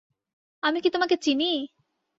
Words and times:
আমি 0.63 0.79
কি 0.83 0.89
তোমাকে 0.89 1.15
চিনি? 1.17 1.45